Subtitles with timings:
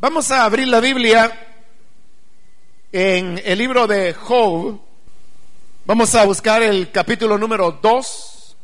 [0.00, 1.36] Vamos a abrir la Biblia
[2.92, 4.78] en el libro de Job.
[5.86, 8.56] Vamos a buscar el capítulo número 2.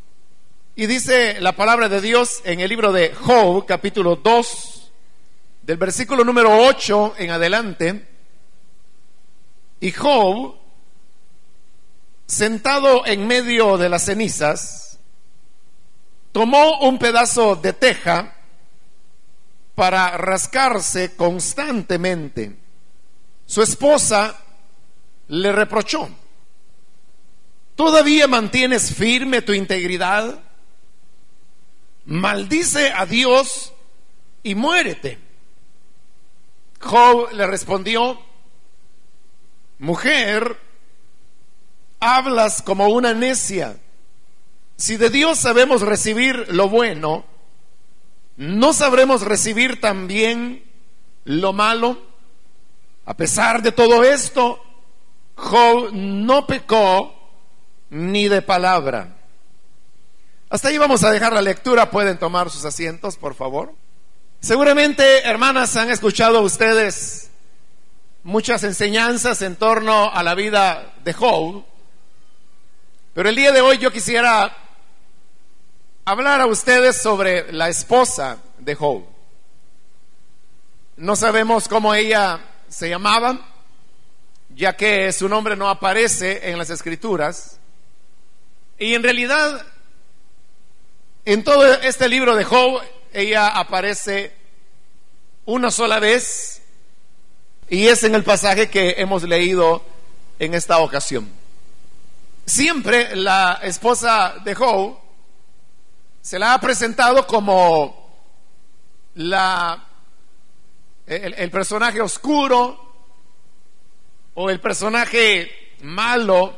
[0.77, 4.93] Y dice la palabra de Dios en el libro de Job, capítulo 2,
[5.62, 8.06] del versículo número 8 en adelante.
[9.80, 10.54] Y Job,
[12.28, 15.01] sentado en medio de las cenizas,
[16.30, 18.37] tomó un pedazo de teja
[19.75, 22.57] para rascarse constantemente.
[23.47, 24.39] Su esposa
[25.29, 26.09] le reprochó,
[27.75, 30.41] ¿todavía mantienes firme tu integridad?
[32.07, 33.73] Maldice a Dios
[34.43, 35.19] y muérete.
[36.81, 38.20] Job le respondió,
[39.79, 40.59] mujer,
[41.98, 43.79] hablas como una necia.
[44.77, 47.25] Si de Dios sabemos recibir lo bueno,
[48.37, 50.65] ¿no sabremos recibir también
[51.25, 51.98] lo malo?
[53.06, 54.62] A pesar de todo esto,
[55.36, 57.14] Job no pecó
[57.91, 59.17] ni de palabra.
[60.48, 61.91] Hasta ahí vamos a dejar la lectura.
[61.91, 63.75] Pueden tomar sus asientos, por favor.
[64.41, 67.31] Seguramente, hermanas, han escuchado ustedes
[68.22, 71.64] muchas enseñanzas en torno a la vida de Job.
[73.14, 74.56] Pero el día de hoy yo quisiera
[76.05, 79.05] hablar a ustedes sobre la esposa de Job.
[80.97, 83.38] No sabemos cómo ella se llamaba,
[84.55, 87.58] ya que su nombre no aparece en las escrituras.
[88.78, 89.64] Y en realidad,
[91.25, 92.82] en todo este libro de Job,
[93.12, 94.32] ella aparece
[95.47, 96.62] una sola vez
[97.69, 99.82] y es en el pasaje que hemos leído
[100.38, 101.30] en esta ocasión.
[102.44, 105.03] Siempre la esposa de Job
[106.25, 108.03] se la ha presentado como
[109.17, 109.84] la,
[111.06, 112.94] el, personaje oscuro
[114.33, 116.56] o el personaje malo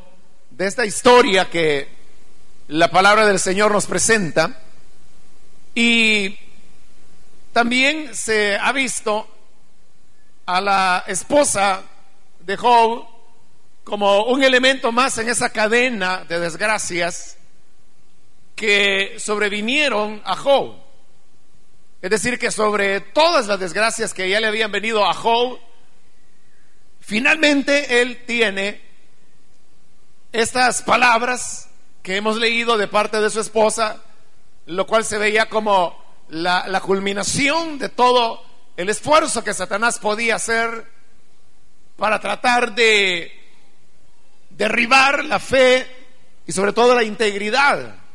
[0.50, 1.88] de esta historia que
[2.68, 4.62] la palabra del Señor nos presenta.
[5.74, 6.38] Y
[7.52, 9.26] también se ha visto
[10.46, 11.82] a la esposa
[12.38, 13.04] de Job
[13.82, 17.35] como un elemento más en esa cadena de desgracias
[18.56, 20.74] que sobrevinieron a Job.
[22.00, 25.60] Es decir, que sobre todas las desgracias que ya le habían venido a Job,
[27.00, 28.80] finalmente él tiene
[30.32, 31.68] estas palabras
[32.02, 34.02] que hemos leído de parte de su esposa,
[34.64, 38.42] lo cual se veía como la, la culminación de todo
[38.76, 40.86] el esfuerzo que Satanás podía hacer
[41.96, 43.32] para tratar de
[44.50, 45.86] derribar la fe
[46.46, 48.05] y sobre todo la integridad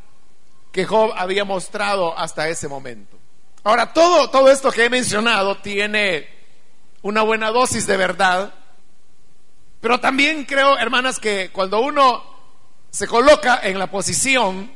[0.72, 3.18] que Job había mostrado hasta ese momento.
[3.64, 6.28] Ahora, todo, todo esto que he mencionado tiene
[7.02, 8.54] una buena dosis de verdad,
[9.80, 12.24] pero también creo, hermanas, que cuando uno
[12.90, 14.72] se coloca en la posición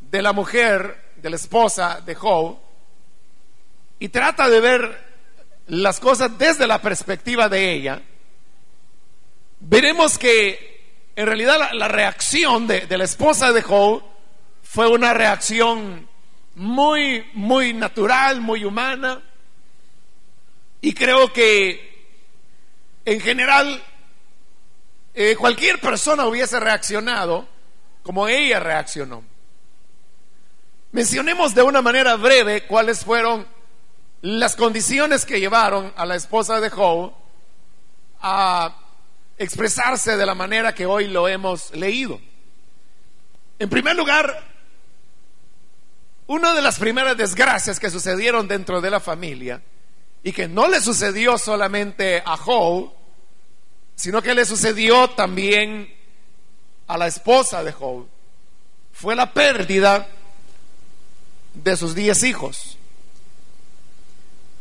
[0.00, 2.58] de la mujer, de la esposa de Job,
[3.98, 5.06] y trata de ver
[5.68, 8.02] las cosas desde la perspectiva de ella,
[9.60, 14.15] veremos que en realidad la, reacción de la esposa de Job
[14.76, 16.06] fue una reacción
[16.54, 19.22] muy, muy natural, muy humana.
[20.82, 22.12] Y creo que
[23.06, 23.82] en general
[25.14, 27.48] eh, cualquier persona hubiese reaccionado
[28.02, 29.24] como ella reaccionó.
[30.92, 33.46] Mencionemos de una manera breve cuáles fueron
[34.20, 37.14] las condiciones que llevaron a la esposa de Job
[38.20, 38.76] a
[39.38, 42.20] expresarse de la manera que hoy lo hemos leído.
[43.58, 44.55] En primer lugar,
[46.26, 49.62] una de las primeras desgracias que sucedieron dentro de la familia
[50.22, 52.92] y que no le sucedió solamente a Job,
[53.94, 55.94] sino que le sucedió también
[56.86, 58.06] a la esposa de Job,
[58.92, 60.08] fue la pérdida
[61.54, 62.76] de sus diez hijos.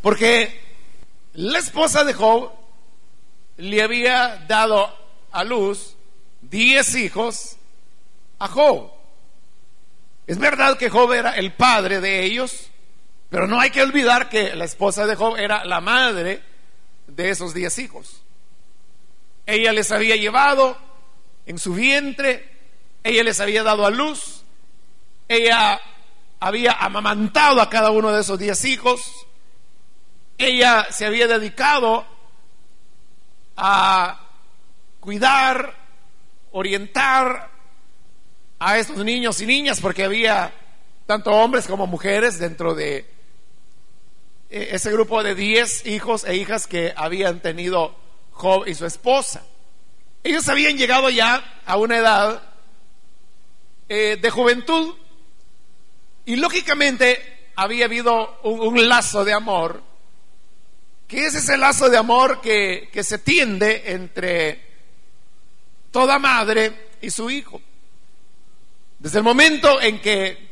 [0.02, 0.62] Porque
[1.34, 2.52] la esposa de Job
[3.58, 4.94] le había dado
[5.32, 5.96] a luz
[6.42, 7.58] diez hijos
[8.40, 8.95] a Job.
[10.28, 12.70] Es verdad que Job era el padre de ellos,
[13.30, 16.42] pero no hay que olvidar que la esposa de Job era la madre
[17.08, 18.24] de esos diez hijos.
[19.46, 20.78] Ella les había llevado
[21.46, 22.50] en su vientre,
[23.04, 24.44] ella les había dado a luz,
[25.28, 25.80] ella
[26.40, 29.28] había amamantado a cada uno de esos diez hijos,
[30.38, 32.06] ella se había dedicado
[33.56, 34.22] a
[35.00, 35.76] cuidar,
[36.52, 37.55] orientar,
[38.60, 40.54] a estos niños y niñas porque había
[41.06, 43.06] tanto hombres como mujeres dentro de
[44.50, 47.96] eh, ese grupo de 10 hijos e hijas que habían tenido
[48.32, 49.44] Job y su esposa.
[50.24, 52.42] Ellos habían llegado ya a una edad
[53.88, 54.96] eh, de juventud
[56.26, 59.82] y lógicamente había habido un, lazo de amor,
[61.08, 64.66] que es ese lazo de amor que, que se tiende entre
[65.92, 67.62] toda madre y su hijo.
[69.00, 70.46] Desde el momento en que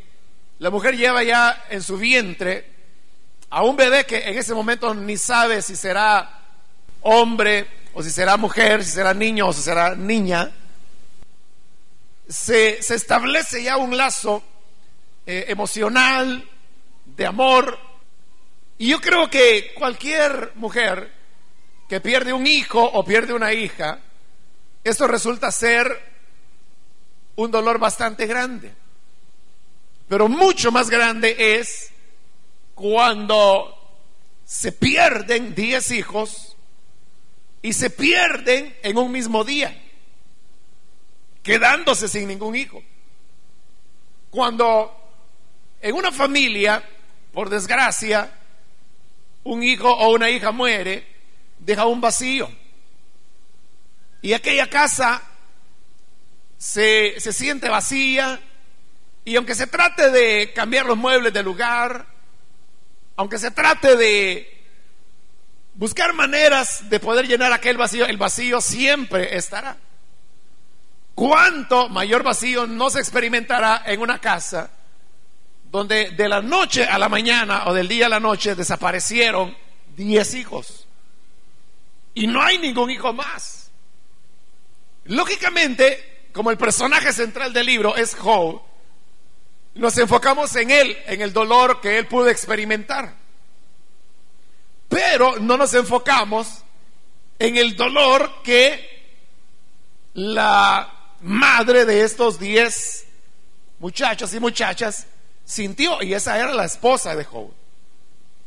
[0.60, 2.72] la mujer lleva ya en su vientre
[3.50, 6.42] a un bebé que en ese momento ni sabe si será
[7.02, 10.52] hombre o si será mujer, si será niño o si será niña,
[12.28, 14.44] se, establece ya un lazo
[15.26, 16.48] eh, emocional,
[17.06, 17.78] de amor.
[18.78, 21.12] Y yo creo que cualquier mujer
[21.88, 24.00] que pierde un hijo o pierde una hija,
[24.84, 26.13] esto resulta ser
[27.36, 28.74] un dolor bastante grande.
[30.08, 31.92] Pero mucho más grande es
[32.76, 33.76] cuando
[34.46, 36.56] se pierden 10 hijos
[37.62, 39.82] y se pierden en un mismo día,
[41.42, 42.84] quedándose sin ningún hijo.
[44.30, 44.96] Cuando
[45.82, 46.84] en una familia,
[47.32, 48.32] por desgracia,
[49.44, 51.08] un hijo o una hija muere,
[51.60, 52.50] deja un vacío.
[54.22, 55.22] Y aquella casa
[56.64, 58.40] se, se siente vacía
[59.26, 62.06] y aunque se trate de cambiar los muebles de lugar,
[63.18, 64.64] aunque se trate de
[65.74, 69.76] buscar maneras de poder llenar aquel vacío, el vacío siempre estará.
[71.14, 74.72] ¿Cuánto mayor vacío no se experimentará en una casa
[75.70, 79.54] donde de la noche a la mañana o del día a la noche desaparecieron
[79.98, 80.88] 10 hijos?
[82.14, 83.70] Y no hay ningún hijo más.
[85.04, 88.62] Lógicamente, como el personaje central del libro es Job,
[89.76, 93.16] nos enfocamos en él, en el dolor que él pudo experimentar.
[94.90, 96.64] Pero no nos enfocamos
[97.40, 98.90] en el dolor que
[100.14, 100.92] la
[101.22, 103.06] madre de estos diez
[103.80, 105.08] muchachos y muchachas
[105.46, 107.52] sintió, y esa era la esposa de Job.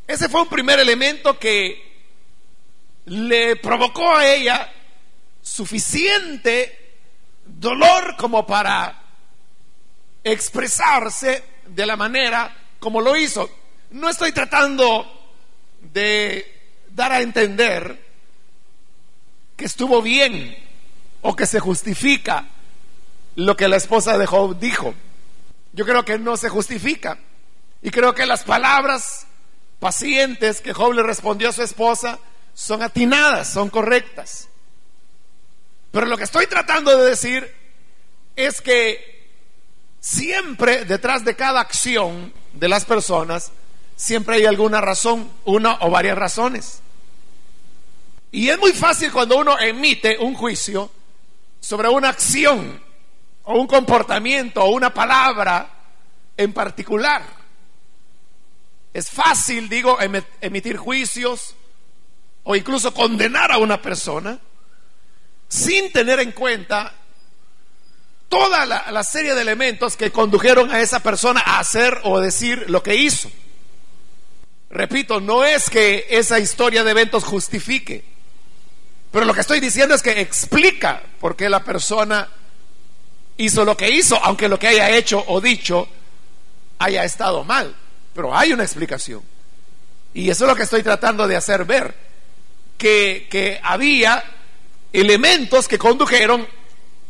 [0.06, 1.84] Ese fue un primer elemento que
[3.06, 4.72] le provocó a ella
[5.42, 6.85] suficiente
[7.46, 9.02] dolor como para
[10.22, 13.48] expresarse de la manera como lo hizo.
[13.90, 15.06] No estoy tratando
[15.80, 16.52] de
[16.90, 18.04] dar a entender
[19.56, 20.56] que estuvo bien
[21.22, 22.46] o que se justifica
[23.36, 24.94] lo que la esposa de Job dijo.
[25.72, 27.18] Yo creo que no se justifica.
[27.82, 29.26] Y creo que las palabras
[29.78, 32.18] pacientes que Job le respondió a su esposa
[32.54, 34.48] son atinadas, son correctas.
[35.96, 37.50] Pero lo que estoy tratando de decir
[38.36, 39.30] es que
[39.98, 43.50] siempre detrás de cada acción de las personas,
[43.96, 46.82] siempre hay alguna razón, una o varias razones.
[48.30, 50.90] Y es muy fácil cuando uno emite un juicio
[51.60, 52.78] sobre una acción
[53.44, 55.70] o un comportamiento o una palabra
[56.36, 57.22] en particular.
[58.92, 59.96] Es fácil, digo,
[60.42, 61.54] emitir juicios
[62.44, 64.38] o incluso condenar a una persona
[65.48, 66.92] sin tener en cuenta
[68.28, 72.82] toda la, serie de elementos que condujeron a esa persona a hacer o decir lo
[72.82, 73.30] que hizo.
[74.70, 78.04] Repito, no es que esa historia de eventos justifique,
[79.12, 82.28] pero lo que estoy diciendo es que explica por qué la persona
[83.36, 85.88] hizo lo que hizo, aunque lo que haya hecho o dicho
[86.78, 87.74] haya estado mal.
[88.14, 89.22] Pero hay una explicación.
[90.14, 91.94] Y eso es lo que estoy tratando de hacer ver,
[92.78, 94.24] que, había
[94.92, 96.46] elementos que condujeron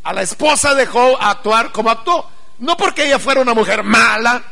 [0.03, 2.31] a la esposa de Job a actuar como actuó.
[2.59, 4.43] No porque ella fuera una mujer mala,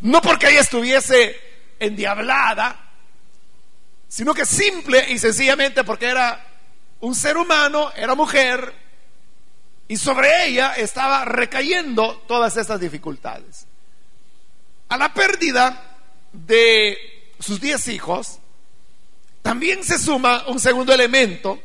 [0.00, 1.38] no porque ella estuviese
[1.78, 2.90] endiablada,
[4.08, 6.46] sino que simple y sencillamente porque era
[7.00, 8.74] un ser humano, era mujer,
[9.88, 13.66] y sobre ella estaba recayendo todas estas dificultades.
[14.88, 15.98] A la pérdida
[16.32, 18.38] de sus diez hijos,
[19.42, 21.60] también se suma un segundo elemento,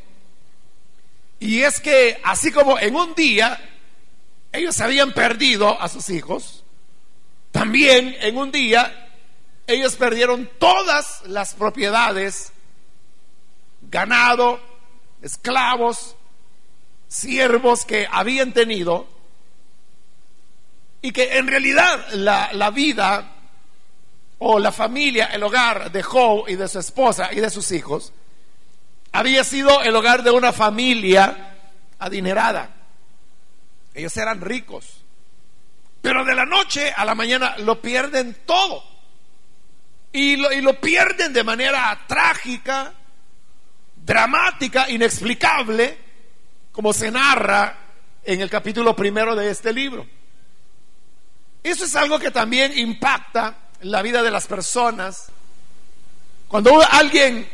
[1.38, 3.58] y es que así como en un día
[4.52, 6.64] ellos habían perdido a sus hijos,
[7.52, 9.08] también en un día
[9.66, 12.52] ellos perdieron todas las propiedades,
[13.82, 14.60] ganado,
[15.22, 16.16] esclavos,
[17.08, 19.08] siervos que habían tenido
[21.02, 23.32] y que en realidad la, vida
[24.38, 28.12] o la familia, el hogar de Job y de su esposa y de sus hijos,
[29.12, 31.54] había sido el hogar de una familia
[31.98, 32.70] adinerada.
[33.94, 35.02] Ellos eran ricos.
[36.02, 38.84] Pero de la noche a la mañana lo pierden todo.
[40.12, 42.92] y lo, y lo pierden de manera trágica,
[43.96, 45.98] dramática, inexplicable,
[46.72, 47.76] como se narra
[48.22, 50.06] en el capítulo primero de este libro.
[51.62, 55.26] Eso es algo que también impacta la vida de las personas.
[56.48, 57.48] Cuando alguien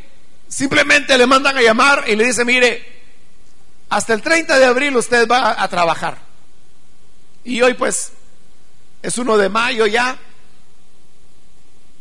[0.52, 2.85] simplemente le mandan a llamar y le dice, mire,
[3.88, 6.18] hasta el 30 de abril usted va a, trabajar.
[7.42, 8.12] Y hoy pues
[9.00, 10.18] es uno de mayo ya.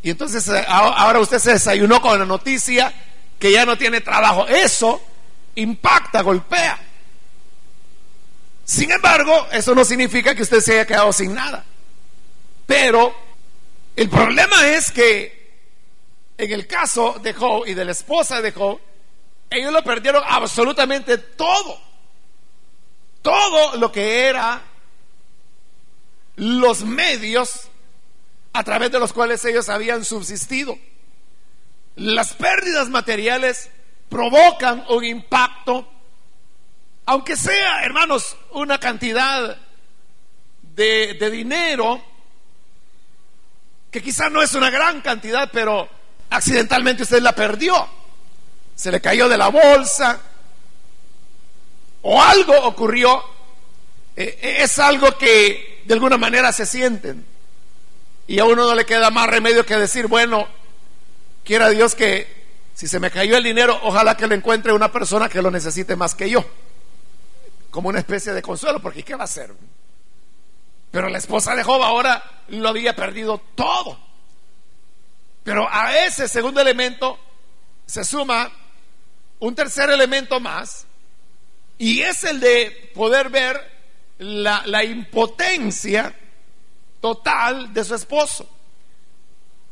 [0.03, 2.93] Y entonces eh, ahora usted se desayunó con la noticia
[3.39, 4.45] que ya no tiene trabajo.
[4.47, 5.01] Eso
[5.55, 6.77] impacta, golpea.
[8.65, 11.63] Sin embargo, eso no significa que usted se haya quedado sin nada.
[12.65, 13.15] Pero
[13.95, 15.40] el problema es que
[16.41, 18.79] en el caso de Job y de la esposa de Job,
[19.47, 21.79] ellos lo perdieron absolutamente todo.
[23.21, 24.63] Todo lo que era
[26.37, 27.69] los medios
[28.53, 30.75] a través de los cuales ellos habían subsistido.
[31.95, 33.69] Las pérdidas materiales
[34.09, 35.87] provocan un impacto,
[37.05, 39.57] aunque sea, hermanos, una cantidad
[40.61, 42.03] de, dinero,
[43.91, 46.00] que quizá no es una gran cantidad, pero
[46.31, 47.87] accidentalmente usted la perdió.
[48.75, 50.19] Se le cayó de la bolsa
[52.01, 53.23] o algo ocurrió.
[54.15, 57.25] Eh, eh, es algo que de alguna manera se sienten.
[58.27, 60.47] Y a uno no le queda más remedio que decir, bueno,
[61.43, 62.41] quiera Dios que
[62.73, 65.95] si se me cayó el dinero, ojalá que lo encuentre una persona que lo necesite
[65.95, 66.43] más que yo.
[67.69, 69.53] Como una especie de consuelo, porque ¿qué va a hacer?
[70.91, 74.10] Pero la esposa de Job ahora lo había perdido todo.
[75.43, 77.17] Pero a ese segundo elemento
[77.85, 78.51] se suma
[79.39, 80.85] un tercer elemento más,
[81.77, 83.71] y es el de poder ver
[84.19, 86.15] la, impotencia
[86.99, 88.47] total de su esposo.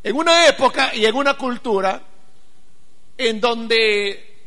[0.03, 2.01] En una época y en una cultura
[3.15, 4.38] en donde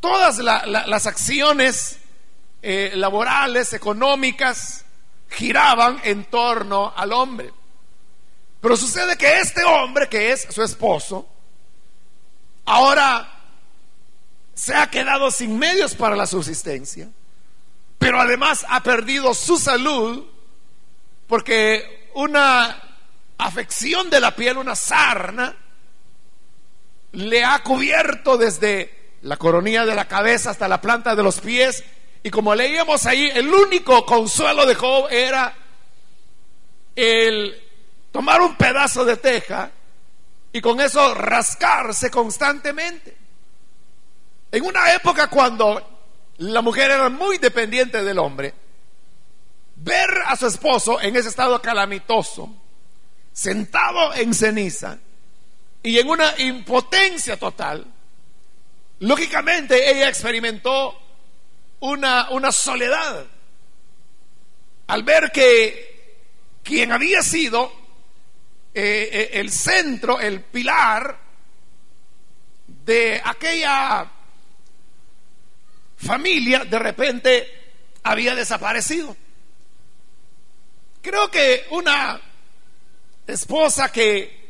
[0.00, 2.00] todas las acciones
[2.60, 4.84] eh, laborales, económicas,
[5.28, 7.52] giraban en torno al hombre.
[8.60, 11.28] Pero sucede que este hombre, que es su esposo,
[12.64, 13.34] ahora
[14.54, 17.08] se ha quedado sin medios para la subsistencia,
[17.98, 20.24] pero además ha perdido su salud
[21.28, 22.82] porque una
[23.36, 25.54] afección de la piel, una sarna,
[27.12, 31.84] le ha cubierto desde la coronilla de la cabeza hasta la planta de los pies.
[32.22, 35.54] Y como leíamos ahí, el único consuelo de Job era
[36.96, 37.67] el
[38.12, 39.70] tomar un pedazo de teja
[40.52, 43.16] y con eso rascarse constantemente.
[44.50, 45.98] En una época cuando
[46.38, 48.54] la mujer era muy dependiente del hombre,
[49.76, 52.50] ver a su esposo en ese estado calamitoso,
[53.32, 54.98] sentado en ceniza
[55.82, 57.86] y en una impotencia total,
[59.00, 60.98] lógicamente ella experimentó
[61.80, 63.26] una, una soledad
[64.88, 66.16] al ver que
[66.64, 67.70] quien había sido
[68.80, 71.18] eh, eh, el centro, el pilar
[72.84, 74.08] de aquella
[75.96, 77.62] familia, de repente
[78.04, 79.16] había desaparecido.
[81.02, 82.20] Creo que una
[83.26, 84.46] esposa que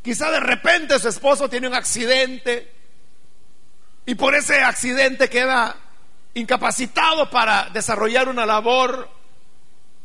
[0.00, 2.72] quizá de repente su esposo tiene un accidente
[4.06, 5.76] y por ese accidente queda
[6.32, 9.10] incapacitado para desarrollar una labor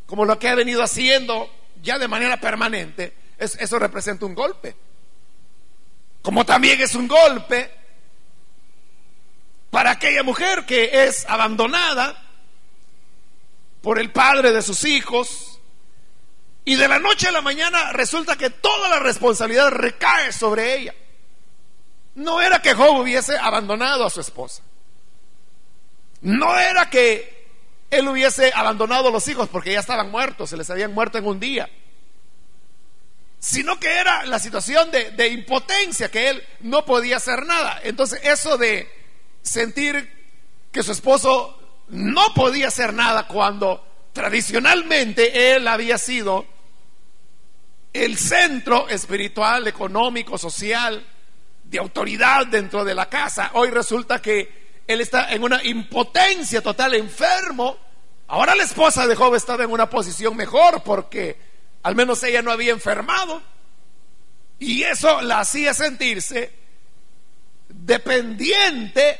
[0.05, 4.75] como lo que ha venido haciendo ya de manera permanente, eso representa un golpe.
[6.21, 7.71] Como también es un golpe
[9.71, 12.21] para aquella mujer que es abandonada
[13.81, 15.59] por el padre de sus hijos
[16.63, 20.93] y de la noche a la mañana resulta que toda la responsabilidad recae sobre ella.
[22.13, 24.61] No era que Job hubiese abandonado a su esposa.
[26.21, 27.40] No era que
[27.91, 31.27] él hubiese abandonado a los hijos porque ya estaban muertos, se les habían muerto en
[31.27, 31.69] un día.
[33.37, 37.79] Sino que era la situación de, de impotencia, que él no podía hacer nada.
[37.83, 38.89] Entonces eso de
[39.41, 40.09] sentir
[40.71, 46.45] que su esposo no podía hacer nada cuando tradicionalmente él había sido
[47.91, 51.05] el centro espiritual, económico, social,
[51.63, 53.51] de autoridad dentro de la casa.
[53.53, 54.60] Hoy resulta que
[54.91, 57.77] él está en una impotencia total, enfermo.
[58.27, 61.37] Ahora la esposa de Job estaba en una posición mejor porque
[61.83, 63.41] al menos ella no había enfermado.
[64.59, 66.53] Y eso la hacía sentirse
[67.67, 69.19] dependiente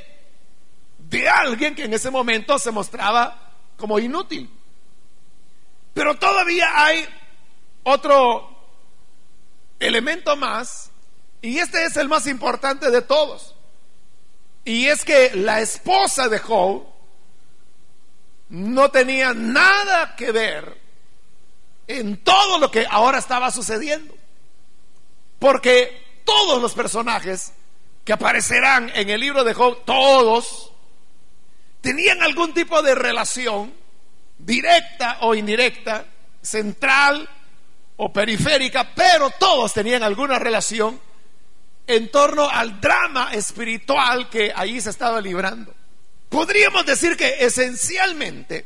[0.98, 4.50] de alguien que en ese momento se mostraba como inútil.
[5.94, 7.06] Pero todavía hay
[7.84, 8.50] otro
[9.80, 10.92] elemento más,
[11.42, 13.56] y este es el más importante de todos.
[14.63, 16.86] Y es que la esposa de Job
[18.50, 20.77] no tenía nada que ver
[21.88, 24.15] en todo lo que ahora estaba sucediendo.
[25.39, 27.53] Porque todos los personajes
[28.06, 30.72] que aparecerán en el libro de Job, todos
[31.82, 33.74] tenían algún tipo de relación,
[34.38, 36.06] directa o indirecta,
[36.41, 37.27] central
[37.98, 41.00] o periférica, pero todos tenían alguna relación
[41.88, 45.74] en torno al drama espiritual que allí se estaba librando.
[46.30, 48.66] Podríamos decir que esencialmente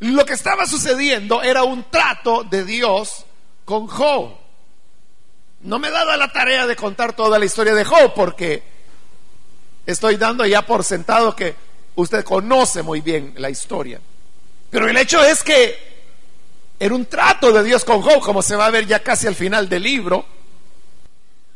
[0.00, 3.24] lo que estaba sucediendo era un trato de Dios
[3.64, 4.36] con Job.
[5.62, 8.62] No me he dado la tarea de contar toda la historia de Job porque
[9.86, 11.56] estoy dando ya por sentado que
[11.96, 14.00] usted conoce muy bien la historia.
[14.70, 15.96] Pero el hecho es que
[16.78, 19.34] era un trato de Dios con Job, como se va a ver ya casi al
[19.34, 20.35] final del libro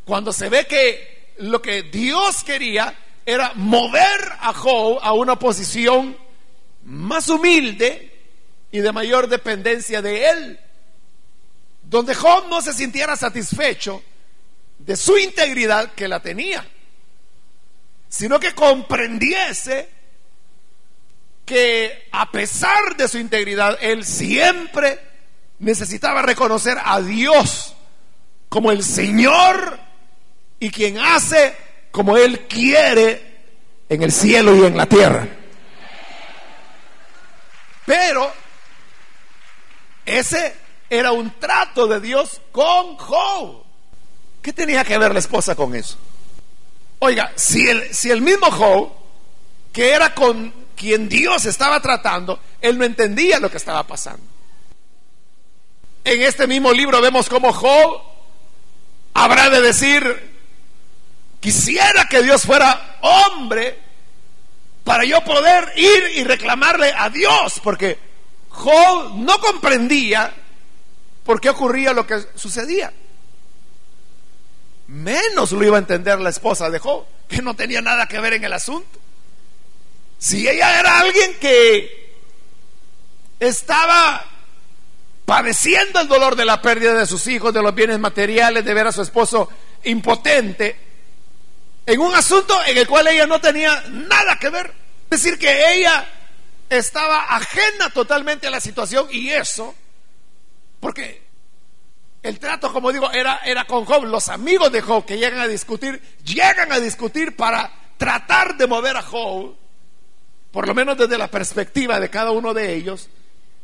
[0.05, 6.17] cuando se ve que lo que Dios quería era mover a Job a una posición
[6.85, 8.11] más humilde
[8.73, 10.61] y de mayor dependencia de él,
[11.83, 14.03] donde Job no se sintiera satisfecho
[14.79, 16.67] de su integridad que la tenía,
[18.09, 19.89] sino que comprendiese
[21.45, 25.01] que a pesar de su integridad, él siempre
[25.59, 27.75] necesitaba reconocer a Dios
[28.49, 29.79] como el Señor
[30.61, 31.57] y quien hace
[31.91, 33.31] como Él quiere
[33.89, 35.27] en el cielo y en la tierra.
[37.87, 38.33] Pero
[40.07, 40.55] ese
[40.89, 43.65] era un trato de Dios con Job.
[44.43, 45.99] ¿Qué tenía que ver la esposa con eso?
[47.01, 48.93] Oiga, si el, si el mismo Job,
[49.73, 54.25] que era con quien Dios estaba tratando, él no entendía lo que estaba pasando.
[56.05, 58.03] En este mismo libro vemos cómo Job
[59.15, 60.30] habrá de decir,
[61.41, 63.79] Quisiera que Dios fuera hombre
[64.85, 67.99] para yo poder ir y reclamarle a Dios, porque
[68.51, 70.35] Job no comprendía
[71.25, 72.93] por qué ocurría lo que sucedía.
[74.89, 78.35] Menos lo iba a entender la esposa de Job, que no tenía nada que ver
[78.35, 78.99] en el asunto.
[80.19, 82.11] Si ella era alguien que
[83.39, 84.25] estaba
[85.25, 88.89] padeciendo el dolor de la pérdida de sus hijos, de los bienes materiales, de ver
[88.89, 89.49] a su esposo
[89.85, 90.90] impotente,
[91.87, 94.73] en un asunto en el cual ella no tenía nada que ver.
[95.11, 96.07] Es decir, que ella
[96.69, 99.75] estaba ajena totalmente a la situación y eso,
[100.79, 101.23] porque
[102.23, 104.05] el trato, como digo, era, era con Job.
[104.05, 108.97] Los amigos de Job que llegan a discutir, llegan a discutir para tratar de mover
[108.97, 109.57] a Job,
[110.53, 113.09] por lo menos desde la perspectiva de cada uno de ellos,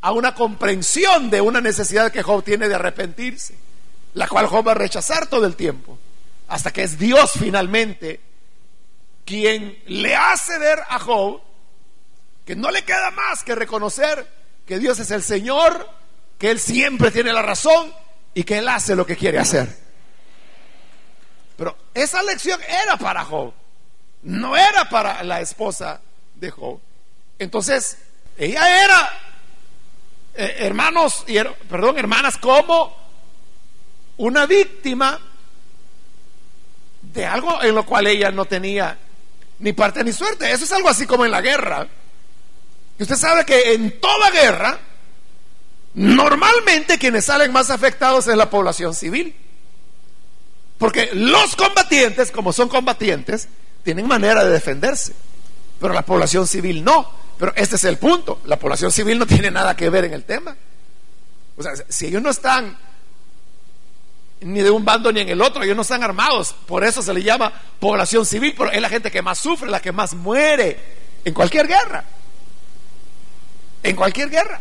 [0.00, 3.56] a una comprensión de una necesidad que Job tiene de arrepentirse,
[4.14, 5.98] la cual Job va a rechazar todo el tiempo
[6.48, 8.20] hasta que es Dios finalmente
[9.24, 11.40] quien le hace ver a Job
[12.44, 14.26] que no le queda más que reconocer
[14.64, 15.88] que Dios es el Señor,
[16.38, 17.92] que Él siempre tiene la razón
[18.34, 19.68] y que Él hace lo que quiere hacer.
[21.56, 23.52] Pero esa lección era para Job,
[24.22, 26.00] no era para la esposa
[26.34, 26.80] de Job.
[27.38, 27.98] Entonces,
[28.36, 29.10] ella era,
[30.34, 32.96] eh, hermanos, y, perdón, hermanas, como
[34.18, 35.20] una víctima
[37.24, 38.98] algo en lo cual ella no tenía
[39.58, 40.50] ni parte ni suerte.
[40.50, 41.86] Eso es algo así como en la guerra.
[42.98, 44.78] Y usted sabe que en toda guerra,
[45.94, 49.34] normalmente quienes salen más afectados es la población civil.
[50.78, 53.48] Porque los combatientes, como son combatientes,
[53.82, 55.14] tienen manera de defenderse.
[55.80, 57.10] Pero la población civil no.
[57.38, 58.40] Pero este es el punto.
[58.44, 60.56] La población civil no tiene nada que ver en el tema.
[61.56, 62.76] O sea, si ellos no están
[64.40, 67.14] ni de un bando ni en el otro, ellos no están armados, por eso se
[67.14, 70.78] le llama población civil, pero es la gente que más sufre, la que más muere
[71.24, 72.04] en cualquier guerra,
[73.82, 74.60] en cualquier guerra.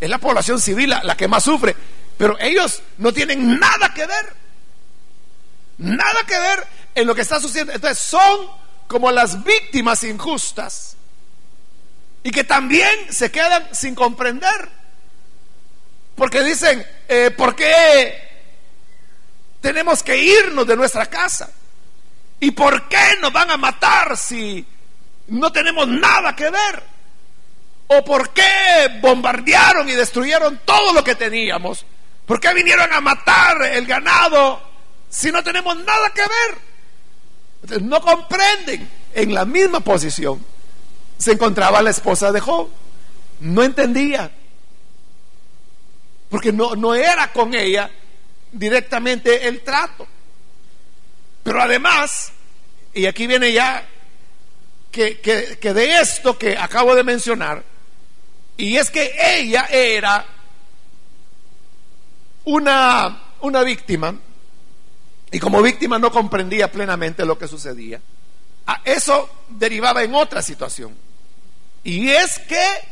[0.00, 1.76] Es la población civil la, la que más sufre,
[2.16, 4.36] pero ellos no tienen nada que ver,
[5.78, 7.72] nada que ver en lo que está sucediendo.
[7.72, 8.46] Entonces son
[8.88, 10.96] como las víctimas injustas
[12.22, 14.81] y que también se quedan sin comprender
[16.14, 18.30] porque dicen, eh, ¿por qué
[19.60, 21.50] tenemos que irnos de nuestra casa?
[22.40, 24.66] ¿Y por qué nos van a matar si
[25.28, 26.82] no tenemos nada que ver?
[27.86, 31.84] ¿O por qué bombardearon y destruyeron todo lo que teníamos?
[32.26, 34.62] ¿Por qué vinieron a matar el ganado
[35.08, 36.72] si no tenemos nada que ver?
[37.82, 38.90] no comprenden.
[39.14, 40.44] En la misma posición
[41.18, 42.68] se encontraba la esposa de Job.
[43.40, 44.30] No entendía
[46.32, 47.90] porque no, no era con ella
[48.52, 50.08] directamente el trato.
[51.42, 52.32] Pero además,
[52.94, 53.86] y aquí viene ya
[54.90, 57.62] que, que, de esto que acabo de mencionar,
[58.56, 60.24] y es que ella era
[62.44, 64.18] una, una víctima,
[65.30, 68.00] y como víctima no comprendía plenamente lo que sucedía.
[68.66, 70.96] A eso derivaba en otra situación.
[71.84, 72.91] Y es que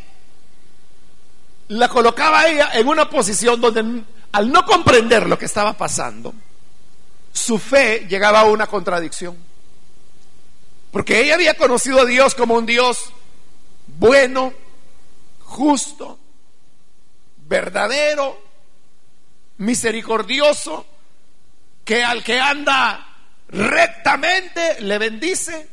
[1.70, 4.02] la colocaba ella en una posición donde
[4.32, 6.34] al no comprender lo que estaba pasando,
[7.32, 9.36] su fe llegaba a una contradicción.
[10.90, 13.12] Porque ella había conocido a Dios como un Dios
[13.86, 14.52] bueno,
[15.44, 16.18] justo,
[17.46, 18.42] verdadero,
[19.58, 20.86] misericordioso,
[21.84, 23.06] que al que anda
[23.48, 25.68] rectamente le bendice,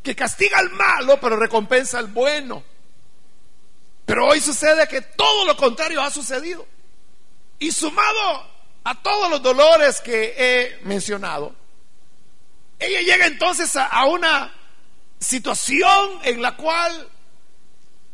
[0.00, 2.75] que castiga al malo pero recompensa al bueno.
[4.06, 6.66] Pero hoy sucede que todo lo contrario ha sucedido.
[7.58, 8.46] Y sumado
[8.84, 11.54] a todos los dolores que he mencionado,
[12.78, 14.54] ella llega entonces a, una
[15.18, 17.08] situación en la cual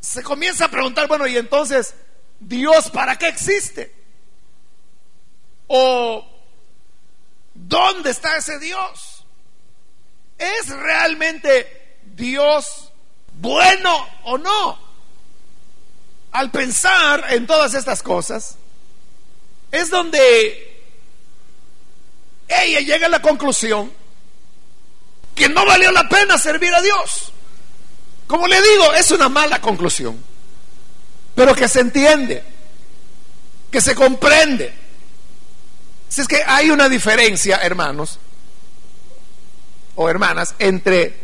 [0.01, 1.95] se comienza a preguntar, bueno, y entonces,
[2.41, 3.95] Dios, ¿para qué existe?
[5.67, 6.27] ¿O
[7.53, 9.27] dónde está ese Dios?
[10.39, 12.93] ¿Es realmente Dios
[13.35, 14.82] bueno o no?
[16.33, 18.57] Al pensar en todas estas cosas,
[19.71, 20.85] es donde
[22.49, 23.93] ella llega a la conclusión
[25.35, 27.33] que no valió la pena servir a Dios.
[28.27, 30.23] Como le digo, es una mala conclusión,
[31.35, 32.43] pero que se entiende,
[33.71, 34.75] que se comprende.
[36.09, 38.19] Si es que hay una diferencia, hermanos
[39.95, 41.15] o hermanas, entre,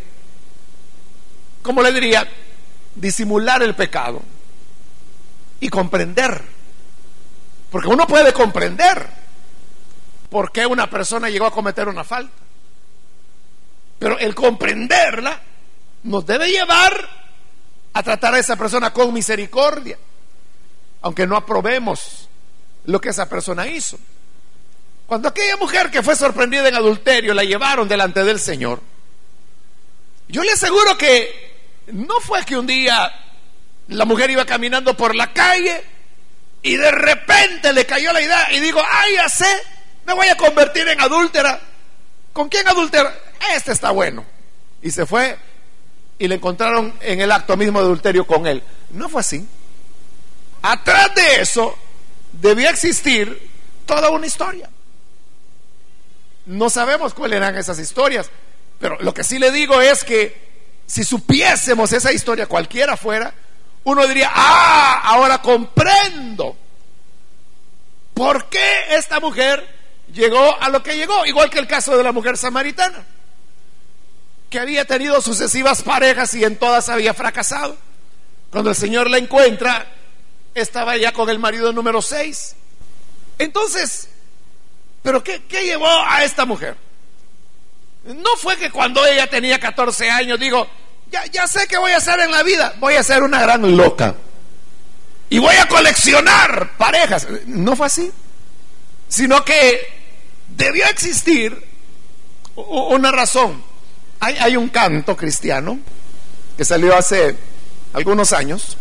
[1.62, 2.30] como le diría,
[2.94, 4.22] disimular el pecado
[5.60, 6.42] y comprender.
[7.70, 9.06] Porque uno puede comprender
[10.30, 12.34] por qué una persona llegó a cometer una falta.
[13.98, 15.40] Pero el comprenderla
[16.04, 17.08] nos debe llevar
[17.92, 19.98] a tratar a esa persona con misericordia,
[21.02, 22.28] aunque no aprobemos
[22.84, 23.98] lo que esa persona hizo.
[25.06, 28.80] Cuando aquella mujer que fue sorprendida en adulterio la llevaron delante del Señor,
[30.28, 33.10] yo le aseguro que no fue que un día
[33.88, 35.82] la mujer iba caminando por la calle
[36.62, 39.62] y de repente le cayó la idea y dijo, ay, ya sé,
[40.06, 41.60] me voy a convertir en adúltera.
[42.32, 43.14] ¿Con quién adultera?
[43.54, 44.24] Este está bueno.
[44.82, 45.36] Y se fue
[46.18, 48.62] y le encontraron en el acto mismo de adulterio con él.
[48.90, 49.46] No fue así.
[50.62, 51.76] Atrás de eso
[52.32, 53.50] debía existir
[53.86, 54.68] toda una historia.
[56.46, 58.30] No sabemos cuáles eran esas historias,
[58.78, 60.48] pero lo que sí le digo es que
[60.86, 63.34] si supiésemos esa historia cualquiera fuera,
[63.84, 66.56] uno diría, ah, ahora comprendo
[68.14, 69.66] por qué esta mujer
[70.12, 73.04] llegó a lo que llegó, igual que el caso de la mujer samaritana,
[74.50, 77.76] que había tenido sucesivas parejas y en todas había fracasado.
[78.50, 79.86] Cuando el Señor la encuentra,
[80.54, 82.56] estaba ya con el marido número 6.
[83.38, 84.08] Entonces,
[85.02, 86.76] ¿pero qué, qué, llevó a esta mujer?
[88.04, 90.66] No fue que cuando ella tenía 14 años digo,
[91.10, 94.14] ya, sé qué voy a hacer en la vida, voy a ser una gran loca.
[95.30, 97.26] Y voy a coleccionar parejas.
[97.46, 98.10] No fue así.
[99.08, 99.80] Sino que
[100.48, 101.66] debió existir
[102.56, 103.62] una razón.
[104.20, 105.78] Hay, un canto cristiano
[106.56, 107.36] que salió hace
[107.92, 108.76] algunos años,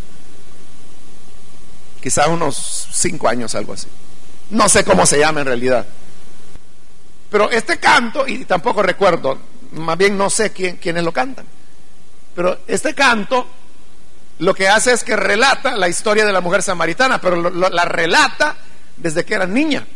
[2.02, 3.88] quizás unos cinco años, algo así.
[4.50, 5.86] No sé cómo se llama en realidad.
[7.30, 9.38] Pero este canto, y tampoco recuerdo,
[9.74, 11.46] más bien no sé quién, quiénes lo cantan,
[12.38, 13.48] pero este canto
[14.38, 18.56] lo que hace es que relata la historia de la mujer samaritana, pero la relata
[18.96, 19.88] desde que era niña.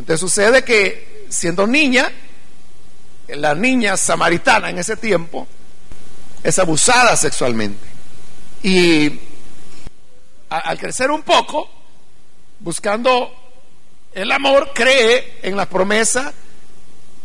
[0.00, 2.10] Entonces sucede que siendo niña,
[3.28, 5.46] la niña samaritana en ese tiempo
[6.42, 7.86] es abusada sexualmente.
[8.64, 9.20] Y
[10.48, 11.70] al crecer un poco,
[12.58, 13.32] buscando
[14.12, 16.34] el amor, cree en la promesa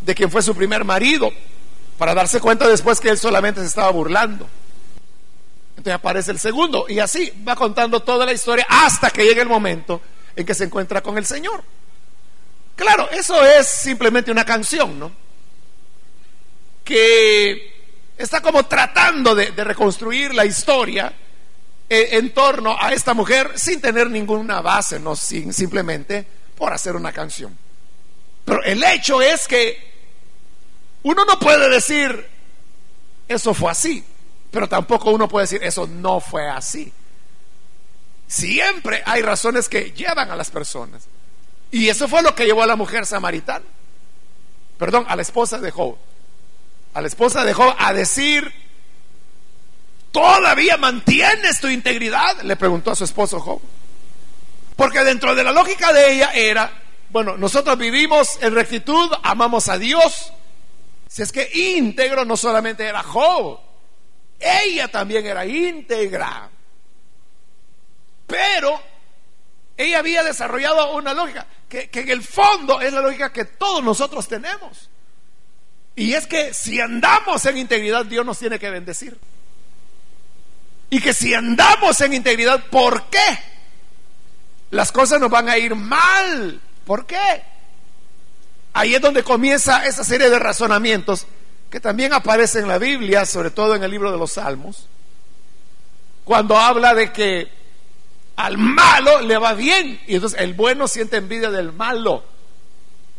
[0.01, 1.31] de quien fue su primer marido,
[1.97, 4.47] para darse cuenta después que él solamente se estaba burlando.
[5.71, 9.49] Entonces aparece el segundo y así va contando toda la historia hasta que llega el
[9.49, 10.01] momento
[10.35, 11.63] en que se encuentra con el Señor.
[12.75, 15.11] Claro, eso es simplemente una canción, ¿no?
[16.83, 17.73] Que
[18.17, 21.13] está como tratando de, reconstruir la historia
[21.89, 26.25] eh, en, torno a esta mujer sin tener ninguna base, no sin, simplemente
[26.55, 27.57] por hacer una canción.
[28.45, 29.92] Pero el hecho es que
[31.03, 32.27] uno no puede decir
[33.27, 34.03] eso fue así,
[34.51, 36.91] pero tampoco uno puede decir eso no fue así.
[38.27, 41.03] Siempre hay razones que llevan a las personas
[41.69, 43.65] Y eso fue lo que llevó a la mujer samaritana,
[44.77, 45.97] perdón, a la esposa de Job,
[46.93, 48.51] a la esposa de Job a decir,
[50.11, 52.41] ¿todavía mantienes tu integridad?
[52.41, 53.61] Le preguntó a su esposo Job.
[54.75, 56.71] Porque dentro de la lógica de ella era,
[57.09, 60.33] bueno, nosotros vivimos en rectitud, amamos a Dios.
[61.13, 63.59] Si es que íntegro no solamente era Job,
[64.39, 66.49] ella también era íntegra.
[68.25, 68.81] Pero
[69.77, 73.83] ella había desarrollado una lógica que, que, en el fondo es la lógica que todos
[73.83, 74.89] nosotros tenemos.
[75.95, 79.15] Y es que si andamos en integridad, Dios nos tiene que bendecir.
[80.89, 83.39] Y que si andamos en integridad, ¿por qué?
[84.71, 86.59] Las cosas nos van a ir mal.
[86.83, 87.52] ¿Por qué?
[88.73, 91.27] Ahí es donde comienza esa serie de razonamientos
[91.69, 94.87] que también aparece en la Biblia, sobre todo en el libro de los Salmos,
[96.23, 97.51] cuando habla de que
[98.35, 102.23] al malo le va bien y entonces el bueno siente envidia del malo,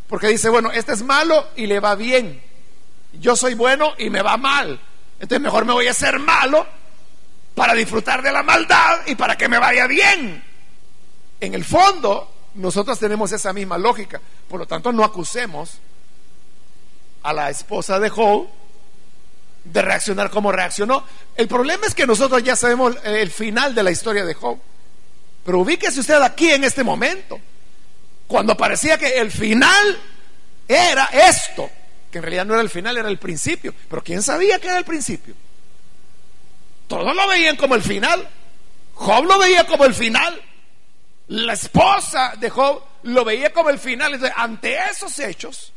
[0.09, 2.43] porque dice, bueno, este es malo y le va bien,
[3.15, 4.81] yo soy bueno y me va mal,
[5.15, 6.67] entonces mejor me voy a hacer malo
[7.55, 10.43] para disfrutar de la maldad y para que me vaya bien.
[11.41, 14.21] En el fondo, nosotros tenemos esa misma lógica.
[14.49, 15.79] Por lo tanto, no acusemos
[17.23, 18.49] a la esposa de Job
[19.65, 21.05] de reaccionar como reaccionó.
[21.37, 24.59] El problema es que nosotros ya sabemos el final de la historia de Job.
[25.45, 27.39] Pero ubíquese usted aquí en este momento.
[28.27, 29.99] Cuando parecía que el final
[30.69, 31.71] era esto,
[32.11, 33.75] que en realidad no era el final, era el principio.
[33.89, 35.35] Pero ¿quién sabía que era el principio?
[36.87, 38.29] Todos lo veían como el final.
[38.95, 40.41] Job lo veía como el final.
[41.29, 44.15] La esposa de Job lo veía como el final.
[44.15, 45.73] Entonces, ante esos hechos,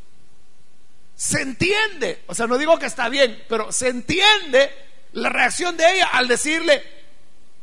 [1.15, 4.71] se entiende, o sea, no digo que está bien, pero se entiende
[5.13, 6.83] la reacción de ella al decirle,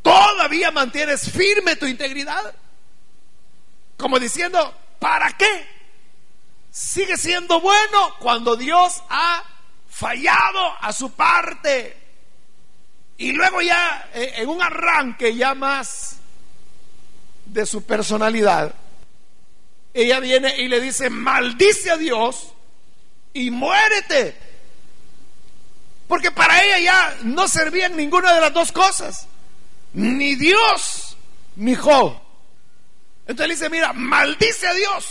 [0.03, 2.55] todavía mantienes firme tu integridad.
[3.97, 5.69] Como diciendo, ¿para qué?
[6.71, 9.45] Sigue siendo bueno cuando Dios ha
[9.89, 11.97] fallado a su parte.
[13.19, 16.17] Y luego ya, eh, en un arranque ya más
[17.55, 18.75] de su personalidad,
[19.95, 22.53] ella viene y le dice, maldice a Dios
[23.33, 24.37] y muérete.
[26.09, 29.29] Porque para ella ya no servían ninguna de las dos cosas,
[29.93, 31.17] ni Dios
[31.55, 32.19] ni Job.
[33.27, 35.07] Entonces le dice, mira, maldice a Dios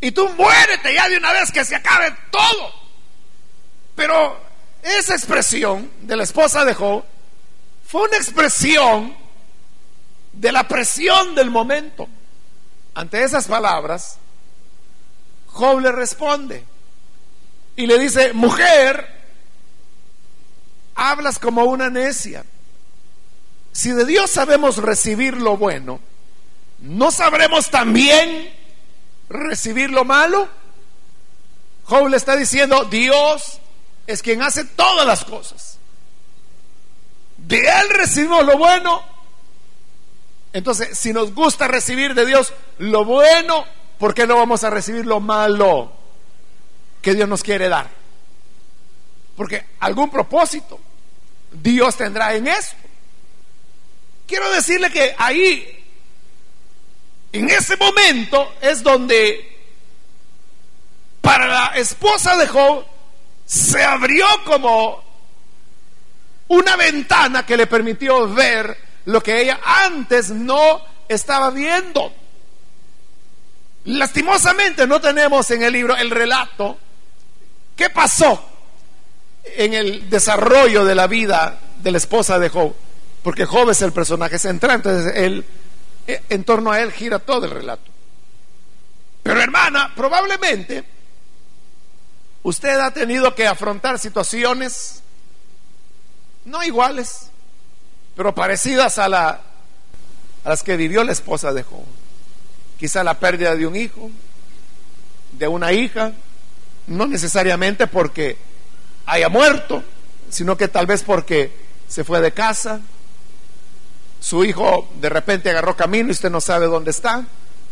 [0.00, 2.72] y tú muérete ya de una vez que se acabe todo.
[3.94, 4.40] Pero
[4.82, 7.04] esa expresión de la esposa de Job
[7.86, 9.21] fue una expresión
[10.42, 12.08] de la presión del momento.
[12.96, 14.18] Ante esas palabras,
[15.46, 16.64] Job le responde
[17.76, 19.06] y le dice, mujer,
[20.96, 22.44] hablas como una necia.
[23.70, 26.00] Si de Dios sabemos recibir lo bueno,
[26.80, 28.52] ¿no sabremos también
[29.28, 30.48] recibir lo malo?
[31.84, 33.60] Job le está diciendo, Dios
[34.08, 35.78] es quien hace todas las cosas.
[37.36, 39.11] De Él recibimos lo bueno
[40.52, 43.64] entonces, si nos gusta recibir de Dios lo bueno,
[43.98, 45.92] ¿por qué no vamos a recibir lo malo
[47.00, 47.88] que Dios nos quiere dar?
[49.36, 50.78] Porque algún propósito
[51.50, 52.76] Dios tendrá en esto.
[54.26, 55.84] Quiero decirle que ahí,
[57.32, 59.48] en ese momento, es donde
[61.20, 62.84] para la esposa de Job
[63.46, 65.02] se abrió como
[66.48, 72.12] una ventana que le permitió ver lo que ella antes no estaba viendo.
[73.84, 76.78] Lastimosamente no tenemos en el libro el relato
[77.76, 78.48] qué pasó
[79.44, 82.74] en el desarrollo de la vida de la esposa de Job,
[83.22, 85.44] porque Job es el personaje central, entonces él,
[86.06, 87.90] eh, en torno a él gira todo el relato.
[89.22, 90.84] Pero hermana, probablemente
[92.44, 95.02] usted ha tenido que afrontar situaciones
[96.44, 97.31] no iguales,
[98.16, 99.40] pero parecidas a, la,
[100.44, 101.84] a las que vivió la esposa de Job.
[102.78, 104.10] Quizá la pérdida de un hijo,
[105.32, 106.12] de una hija,
[106.86, 108.36] no necesariamente porque
[109.06, 109.82] haya muerto,
[110.30, 111.52] sino que tal vez porque
[111.88, 112.80] se fue de casa,
[114.20, 117.24] su hijo de repente agarró camino y usted no sabe dónde está,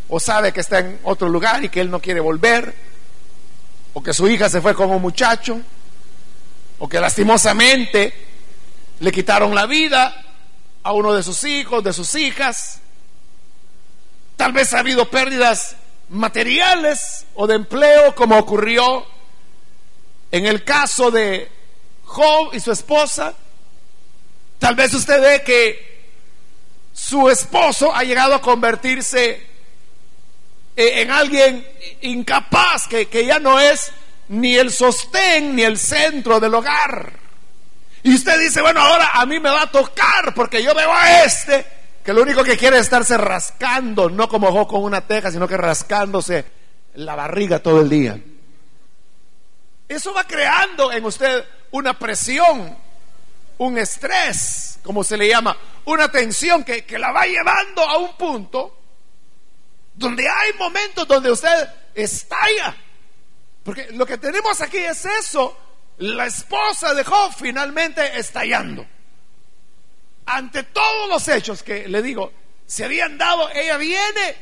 [0.09, 2.75] o sabe que está en otro lugar y que él no quiere volver,
[3.93, 5.61] o que su hija se fue con un muchacho,
[6.79, 8.13] o que lastimosamente
[9.01, 10.30] le quitaron la vida,
[10.83, 12.81] a uno de sus hijos, de sus hijas.
[14.37, 15.77] Tal vez ha habido pérdidas
[16.09, 19.07] materiales o de empleo, como ocurrió
[20.31, 21.51] en el caso de
[22.05, 23.35] Job y su esposa.
[24.59, 25.91] Tal vez usted ve que
[26.93, 29.47] su esposo ha llegado a convertirse
[30.77, 31.67] eh, en alguien
[32.03, 33.93] incapaz, que, que ya no es
[34.29, 37.20] ni el sostén ni el centro del hogar.
[38.03, 41.25] Y usted dice, bueno, ahora a mí me va a tocar porque yo veo a
[41.25, 41.67] este
[42.05, 45.47] que lo único que quiere es estarse rascando, no como ojo con una teja, sino
[45.47, 46.45] que rascándose
[46.95, 48.19] la barriga todo el día.
[49.87, 52.77] Eso va creando en usted una presión,
[53.59, 58.17] un estrés, como se le llama, una tensión que, que la va llevando a un
[58.17, 58.79] punto
[59.95, 62.75] donde hay momentos donde usted estalla.
[63.63, 65.57] Porque lo que tenemos aquí es eso,
[66.01, 68.87] la esposa de Job finalmente estallando.
[70.25, 72.33] Ante todos los hechos que le digo,
[72.67, 74.37] se habían dado, ella viene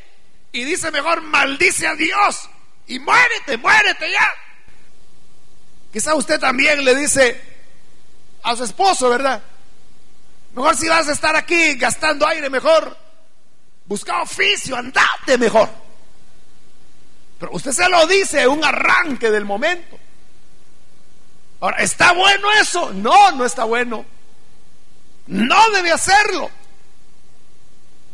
[0.53, 2.49] y dice mejor maldice a Dios
[2.87, 4.29] y muérete, muérete ya.
[5.91, 7.41] Quizá usted también le dice
[8.43, 9.43] a su esposo, ¿verdad?
[10.53, 12.97] Mejor si vas a estar aquí gastando aire, mejor
[13.85, 15.69] busca oficio, andate mejor.
[17.37, 19.99] Pero usted se lo dice un arranque del momento.
[21.61, 22.91] Ahora, ¿está bueno eso?
[22.93, 24.05] No, no está bueno.
[25.27, 26.49] No debe hacerlo.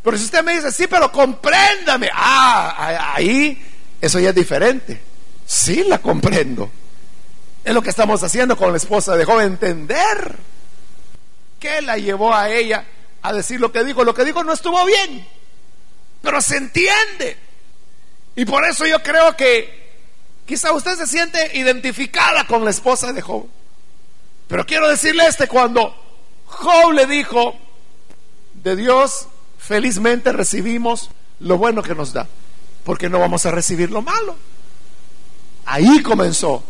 [0.04, 2.10] Pero si usted me dice, sí, pero compréndame.
[2.14, 3.64] Ah, ahí,
[4.02, 5.02] eso ya es diferente.
[5.46, 6.72] Sí, la comprendo.
[7.64, 10.36] Es lo que estamos haciendo con la esposa de joven, entender
[11.60, 12.86] qué la llevó a ella
[13.22, 14.04] a decir lo que dijo.
[14.04, 15.28] Lo que dijo no estuvo bien,
[16.22, 17.38] pero se entiende.
[18.36, 19.85] Y por eso yo creo que
[20.46, 23.48] quizá usted se siente identificada con la esposa de Job.
[24.48, 25.96] Pero quiero decirle este, cuando
[26.46, 27.56] Job le dijo,
[28.54, 29.28] de Dios
[29.58, 32.28] felizmente recibimos lo bueno que nos da,
[32.84, 34.36] porque no vamos a recibir lo malo.
[35.66, 36.64] Ahí comenzó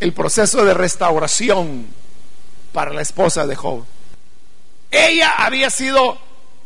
[0.00, 1.86] el proceso de restauración
[2.72, 3.84] para la esposa de Job.
[4.90, 6.18] Ella había sido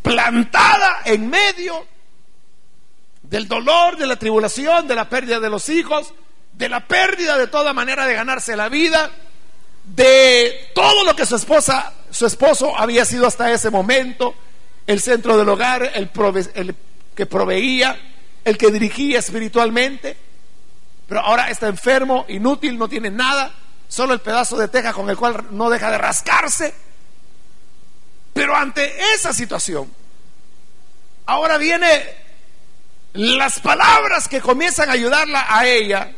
[0.03, 1.87] plantada en medio
[3.23, 6.13] del dolor, de la tribulación, de la pérdida de los hijos,
[6.61, 9.11] de la pérdida de toda manera de ganarse la vida,
[9.83, 14.35] de todo lo que su esposa, su esposo había sido hasta ese momento,
[14.87, 16.11] el centro del hogar, el,
[17.15, 17.99] que proveía,
[18.45, 20.19] el que dirigía espiritualmente,
[21.09, 23.55] pero ahora está enfermo, inútil, no tiene nada,
[23.89, 26.75] solo el pedazo de teja con el cual no deja de rascarse.
[28.35, 29.91] Pero ante esa situación,
[31.25, 32.05] ahora viene
[33.15, 36.17] las palabras que comienzan a ayudarla a ella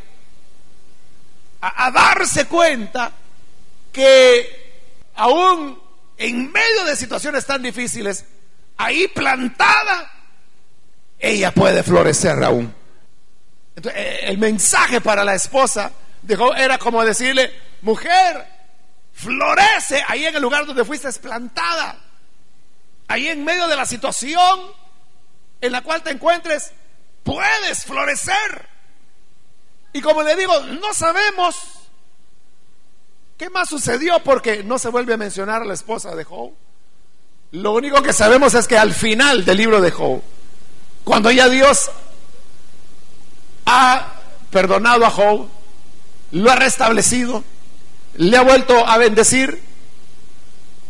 [1.63, 3.13] a, darse cuenta
[3.93, 4.83] que
[5.15, 5.81] aún
[6.17, 8.25] en medio de situaciones tan difíciles,
[8.77, 10.11] ahí plantada,
[11.19, 12.75] ella puede florecer aún.
[13.77, 18.47] Entonces, eh, el mensaje para la esposa dejó, era como decirle, mujer,
[19.13, 21.97] florece ahí en el lugar donde fuiste plantada,
[23.09, 24.61] ahí en medio de la situación
[25.61, 26.73] en la cual te encuentres,
[27.23, 28.72] puedes florecer.
[29.93, 31.57] Y como le digo, no sabemos
[33.37, 36.53] qué más sucedió porque no se vuelve a mencionar a la esposa de Job.
[37.53, 40.23] Lo único que sabemos es que al final del libro de Job,
[41.05, 41.91] cuando ya Dios
[43.67, 44.15] ha
[44.51, 45.49] perdonado a Job,
[46.31, 47.45] lo ha restablecido,
[48.17, 49.63] le ha vuelto a bendecir,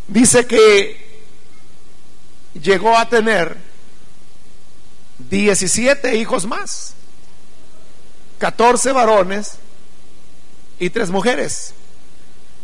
[0.07, 1.23] dice que
[2.55, 3.57] llegó a tener
[5.19, 6.95] 17 hijos más,
[8.43, 9.53] 14 varones
[10.81, 11.75] y tres mujeres,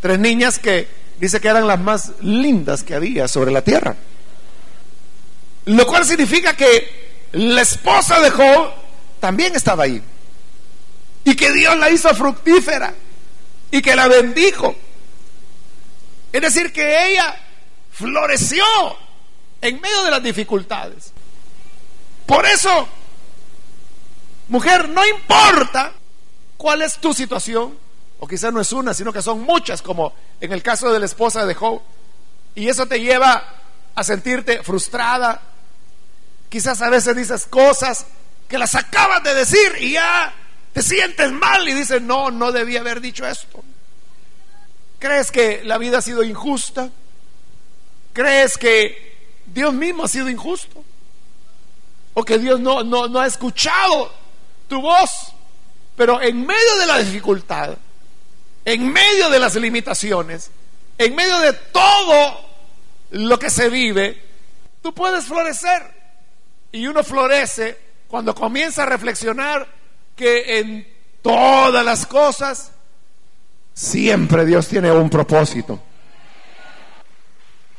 [0.01, 0.89] tres niñas que
[1.21, 3.95] dice que eran las más lindas que había sobre la tierra.
[5.63, 8.71] Lo cual significa que la esposa de Job
[9.21, 10.03] también estaba ahí.
[11.23, 12.93] Y que Dios la hizo fructífera
[13.71, 14.75] y que la bendijo.
[16.33, 17.37] Es decir, que ella
[17.89, 18.65] floreció
[19.61, 21.13] en medio de las dificultades.
[22.25, 22.85] Por eso,
[24.49, 25.93] mujer, no importa
[26.57, 27.77] cuál es tu situación,
[28.19, 31.05] o quizás no es una, sino que son muchas, como en el caso de la
[31.05, 31.81] esposa de Job,
[32.55, 33.43] y eso te lleva
[33.95, 35.41] a sentirte frustrada.
[36.49, 38.05] Quizás a veces dices cosas
[38.47, 40.33] que las acabas de decir y ya
[40.73, 43.63] te sientes mal y dices, no, no debía haber dicho esto.
[44.97, 46.89] ¿Crees que la vida ha sido injusta?
[48.11, 50.83] ¿Crees que Dios mismo ha sido injusto?
[52.19, 54.11] o que Dios no, no, ha escuchado
[54.69, 55.33] tu voz.
[55.97, 57.77] Pero en medio de la dificultad,
[58.63, 60.49] en medio de las limitaciones,
[60.97, 62.45] en medio de todo
[63.11, 64.23] lo que se vive,
[64.81, 65.99] tú puedes florecer.
[66.71, 69.67] Y uno florece cuando comienza a reflexionar
[70.15, 70.87] que en
[71.21, 72.71] todas las cosas
[73.73, 75.81] siempre Dios tiene un propósito.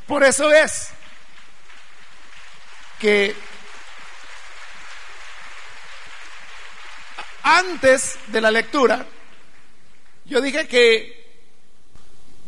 [0.07, 0.89] Por eso es
[2.99, 3.35] que
[7.43, 9.07] antes de la lectura,
[10.25, 11.43] yo dije que,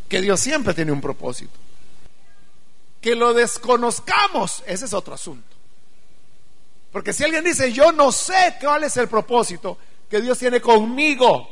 [0.08, 1.58] que Dios siempre tiene un propósito.
[3.00, 5.56] Que lo desconozcamos, ese es otro asunto.
[6.92, 9.78] Porque si alguien dice, yo no sé cuál es el propósito
[10.08, 11.48] que Dios tiene conmigo,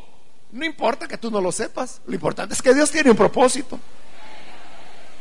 [0.52, 3.80] no importa que tú no lo sepas, lo importante es que Dios tiene un propósito.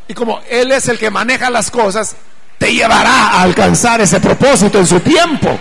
[0.08, 2.16] Y como Él es el que maneja las cosas,
[2.58, 5.58] te llevará a alcanzar ese propósito en su tiempo.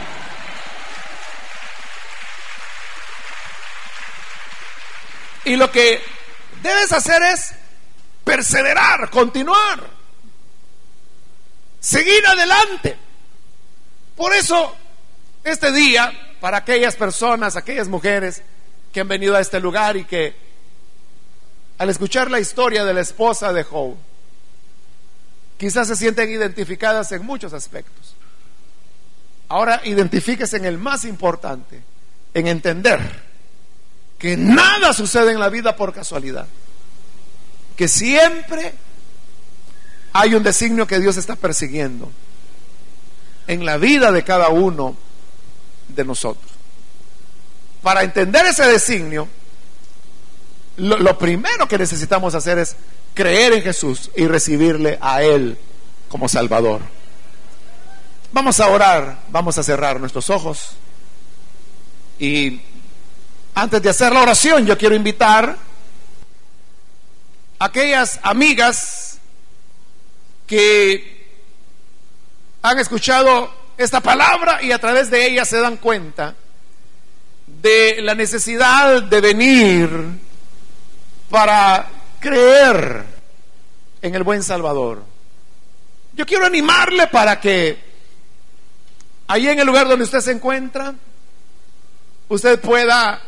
[5.48, 6.02] Y lo que
[6.62, 7.54] debes hacer es
[8.22, 9.82] perseverar, continuar,
[11.80, 12.98] seguir adelante.
[14.14, 14.76] Por eso,
[15.42, 18.42] este día, para aquellas personas, aquellas mujeres
[18.92, 20.36] que han venido a este lugar y que
[21.78, 23.96] al escuchar la historia de la esposa de Job,
[25.56, 28.14] quizás se sienten identificadas en muchos aspectos.
[29.48, 31.80] Ahora identifíquese en el más importante,
[32.34, 33.27] en entender
[34.18, 36.46] que nada sucede en la vida por casualidad,
[37.76, 38.74] que siempre
[40.12, 42.10] hay un designio que Dios está persiguiendo
[43.46, 44.96] en la vida de cada uno
[45.88, 46.50] de nosotros.
[47.82, 49.28] Para entender ese designio,
[50.76, 52.76] lo, primero que necesitamos hacer es
[53.14, 55.58] creer en Jesús y recibirle a Él
[56.08, 56.80] como Salvador.
[58.32, 60.76] Vamos a orar, vamos a cerrar nuestros ojos
[62.18, 62.60] y
[63.60, 65.56] antes de hacer la oración, yo quiero invitar
[67.58, 69.18] a aquellas amigas
[70.46, 71.26] que
[72.62, 76.36] han escuchado esta palabra y a través de ella se dan cuenta
[77.48, 79.90] de la necesidad de venir
[81.28, 81.88] para
[82.20, 83.04] creer
[84.00, 85.02] en el buen Salvador.
[86.12, 87.76] Yo quiero animarle para que
[89.26, 90.94] ahí en el lugar donde usted se encuentra,
[92.28, 93.20] usted pueda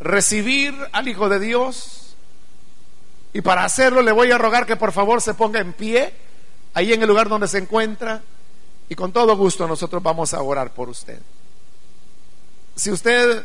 [0.00, 2.14] recibir al Hijo de Dios.
[3.32, 6.14] Y para hacerlo le voy a rogar que por favor se ponga en pie
[6.74, 8.22] ahí en el lugar donde se encuentra
[8.88, 11.20] y con todo gusto nosotros vamos a orar por usted.
[12.74, 13.44] Si usted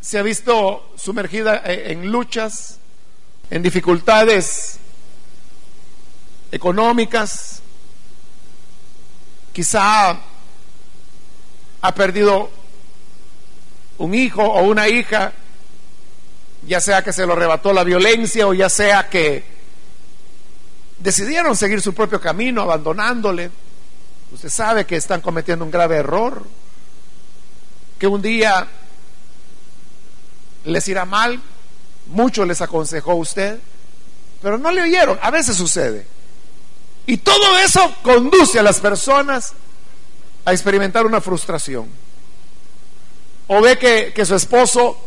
[0.00, 2.78] se ha visto sumergida e-, en luchas,
[3.50, 4.78] en dificultades
[6.50, 7.62] económicas,
[9.52, 10.18] quizá
[11.80, 12.50] ha perdido
[13.98, 15.32] un hijo o una hija,
[16.66, 19.44] ya sea que se lo arrebató la violencia o ya sea que
[20.98, 23.50] decidieron seguir su propio camino abandonándole,
[24.32, 26.44] usted sabe que están cometiendo un grave error,
[27.98, 28.66] que un día
[30.64, 31.40] les irá mal,
[32.06, 33.58] mucho les aconsejó usted,
[34.42, 36.06] pero no le oyeron, a veces sucede.
[37.06, 39.54] Y todo eso conduce a las personas
[40.44, 41.88] a experimentar una frustración
[43.48, 44.98] o ve que, su esposo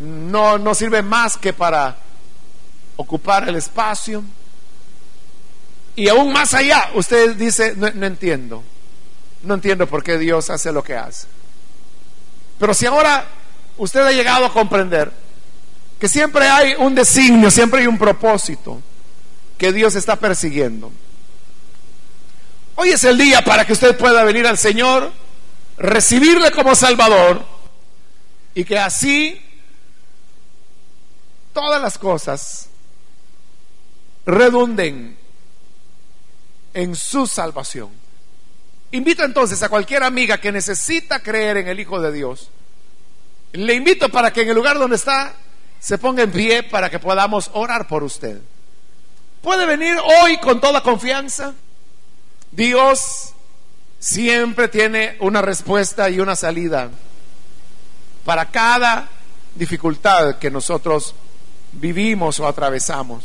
[0.00, 1.96] no, no sirve más que para
[2.96, 4.24] ocupar el espacio.
[5.96, 8.64] Y aún más allá, usted dice, no, no, entiendo,
[9.42, 11.26] no entiendo por qué Dios hace lo que hace.
[12.58, 13.26] Pero si ahora
[13.76, 15.12] usted ha llegado a comprender
[15.98, 18.80] que siempre hay un designio, siempre hay un propósito
[19.58, 20.90] que Dios está persiguiendo.
[22.76, 25.12] Hoy es el día para que usted pueda venir al Señor
[25.76, 27.44] recibirle como Salvador
[28.54, 29.40] y que así
[31.52, 32.68] todas las cosas
[34.26, 35.16] redunden
[36.72, 37.90] en su salvación.
[38.92, 42.50] Invito entonces a cualquier amiga que necesita creer en el Hijo de Dios,
[43.52, 45.34] le invito para que en el lugar donde está
[45.80, 48.40] se ponga en pie para que podamos orar por usted.
[49.42, 51.54] Puede venir hoy con toda confianza.
[52.50, 53.33] Dios
[54.04, 56.90] siempre tiene una respuesta y una salida
[58.22, 59.08] para cada
[59.54, 61.14] dificultad que nosotros
[61.72, 63.24] vivimos o atravesamos.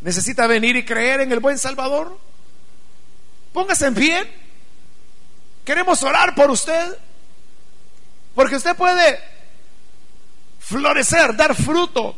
[0.00, 2.18] ¿Necesita venir y creer en el buen Salvador?
[3.52, 4.32] Póngase en pie.
[5.62, 6.96] Queremos orar por usted.
[8.34, 9.20] Porque usted puede
[10.58, 12.16] florecer, dar fruto,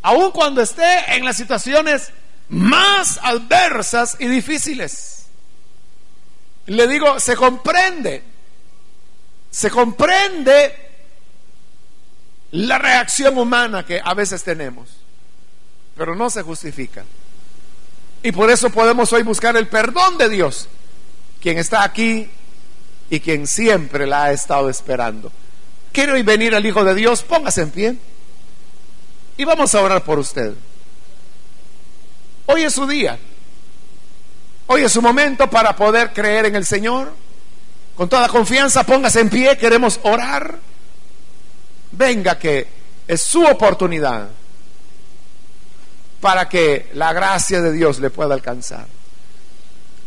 [0.00, 2.10] aun cuando esté en las situaciones
[2.48, 5.15] más adversas y difíciles.
[6.66, 8.22] Le digo, se comprende,
[9.50, 10.74] se comprende
[12.52, 14.88] la reacción humana que a veces tenemos,
[15.96, 17.04] pero no se justifica.
[18.22, 20.68] Y por eso podemos hoy buscar el perdón de Dios,
[21.40, 22.28] quien está aquí
[23.10, 25.30] y quien siempre la ha estado esperando.
[25.92, 27.22] ¿Quiere hoy venir al Hijo de Dios?
[27.22, 27.96] Póngase en pie.
[29.36, 30.54] Y vamos a orar por usted.
[32.46, 33.18] Hoy es su día.
[34.68, 37.12] Hoy es su momento para poder creer en el Señor
[37.94, 40.58] Con toda confianza, póngase en pie, queremos orar.
[41.92, 42.68] Venga que
[43.06, 44.28] es su oportunidad
[46.20, 48.86] para que la gracia de Dios le pueda alcanzar.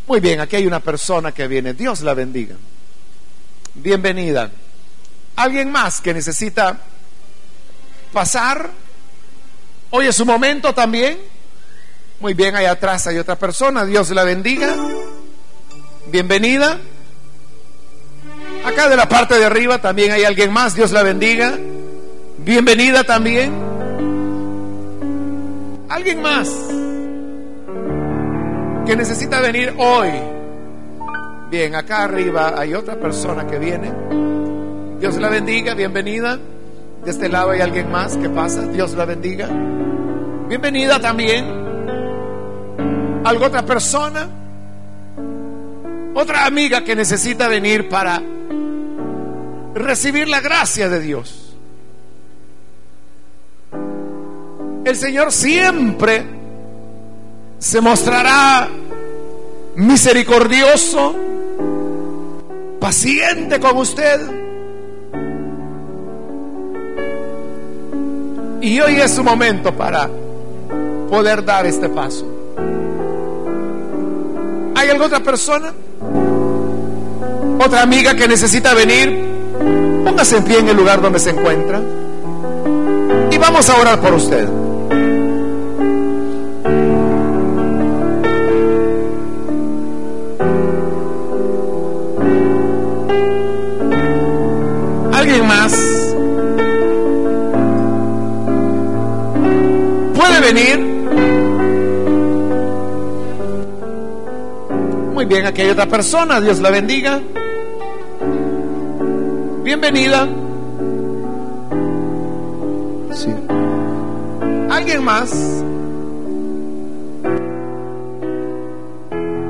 [0.06, 1.74] Muy bien, aquí hay una persona que viene.
[1.74, 2.56] Dios la bendiga.
[3.74, 4.52] Bienvenida.
[5.36, 6.80] ¿Alguien más que necesita
[8.12, 8.70] pasar?
[9.92, 11.20] Hoy es su momento también.
[12.20, 13.86] Muy bien, ahí atrás hay otra persona.
[13.86, 14.76] Dios la bendiga.
[16.08, 16.78] Bienvenida.
[18.66, 20.76] Acá de la parte de arriba también hay alguien más.
[20.76, 21.58] Dios la bendiga.
[22.40, 23.54] Bienvenida también.
[25.88, 26.50] Alguien más
[28.86, 30.10] que necesita venir hoy.
[31.50, 33.94] Bien, acá arriba hay otra persona que viene.
[35.00, 36.38] Dios la bendiga, bienvenida.
[37.06, 38.64] De este lado hay alguien más que pasa.
[38.64, 39.48] Dios la bendiga.
[40.50, 41.69] Bienvenida también.
[43.30, 44.28] ¿Algo otra persona?
[46.16, 48.20] Otra amiga que necesita venir para
[49.76, 51.56] recibir la gracia de Dios.
[54.84, 56.26] El Señor siempre
[57.60, 58.68] se mostrará
[59.76, 61.16] misericordioso,
[62.80, 64.22] paciente con usted
[68.62, 70.10] Y hoy es su momento para
[71.10, 72.39] poder dar este paso.
[74.80, 75.74] ¿Hay alguna otra persona?
[77.60, 79.28] ¿Otra amiga que necesita venir?
[80.06, 81.82] Póngase en pie en el lugar donde se encuentra.
[83.30, 84.48] Y vamos a orar por usted.
[95.12, 96.00] ¿Alguien más?
[100.40, 100.89] venir?
[105.30, 107.22] Bien, aquí hay otra persona, Dios la bendiga.
[109.64, 110.28] Bienvenida.
[113.12, 113.30] Sí.
[114.72, 115.32] ¿Alguien más?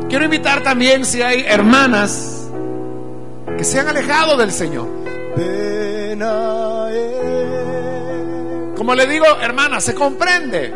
[0.10, 2.50] Quiero invitar también si hay hermanas
[3.58, 4.88] que se han alejado del Señor.
[8.76, 10.74] Como le digo, hermana, se comprende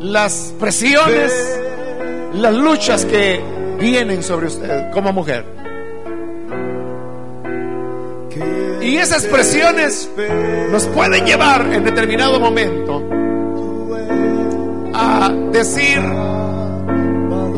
[0.00, 1.60] las presiones,
[2.34, 5.44] las luchas que vienen sobre usted como mujer.
[8.82, 10.10] Y esas presiones
[10.70, 13.02] nos pueden llevar en determinado momento
[14.92, 16.00] a decir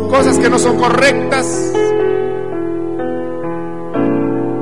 [0.09, 1.73] cosas que no son correctas.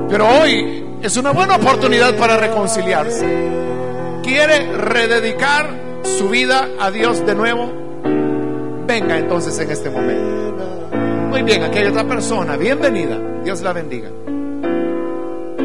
[0.09, 3.65] Pero hoy es una buena oportunidad para reconciliarse
[4.25, 5.69] quiere rededicar
[6.03, 7.71] su vida a Dios de nuevo,
[8.87, 10.84] venga entonces en este momento.
[11.35, 14.09] Muy bien, aquí hay otra persona, bienvenida, Dios la bendiga.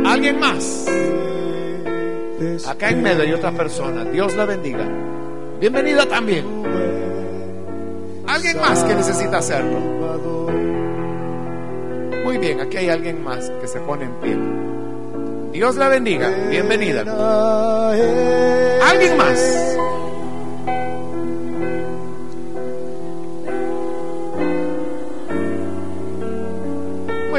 [0.04, 0.88] ¿Alguien más?
[2.68, 4.84] Acá en medio hay otra persona, Dios la bendiga.
[5.60, 6.44] Bienvenida también.
[8.26, 9.80] ¿Alguien más que necesita hacerlo?
[12.26, 14.38] Muy bien, aquí hay alguien más que se pone en pie.
[15.52, 16.32] Dios la bendiga.
[16.50, 17.02] Bienvenida.
[18.90, 19.69] ¿Alguien más?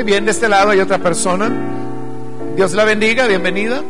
[0.04, 1.50] Bien, de este lado hay otra persona.
[2.56, 3.82] Dios la bendiga, bienvenida.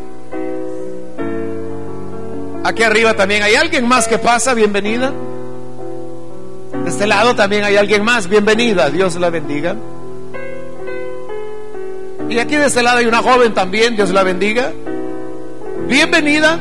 [2.65, 5.13] Aquí arriba también hay alguien más que pasa, bienvenida.
[6.83, 9.77] De este lado también hay alguien más, bienvenida, Dios la bendiga.
[12.29, 14.73] Y aquí de este lado hay una joven también, Dios la bendiga.
[15.87, 16.59] Bienvenida.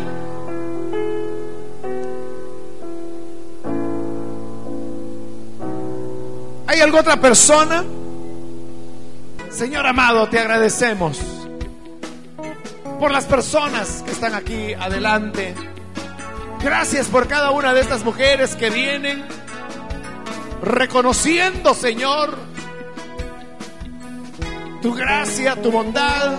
[6.68, 7.84] ¿Hay alguna otra persona?
[9.50, 11.20] Señor amado, te agradecemos
[13.00, 15.56] por las personas que están aquí adelante.
[16.62, 19.26] Gracias por cada una de estas mujeres que vienen
[20.62, 22.38] reconociendo, Señor,
[24.82, 26.38] tu gracia, tu bondad.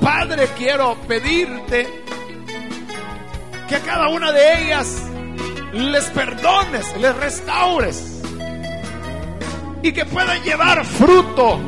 [0.00, 1.88] Padre, quiero pedirte
[3.68, 5.02] que a cada una de ellas
[5.72, 8.11] les perdones, les restaures
[9.82, 11.60] y que puedan llevar fruto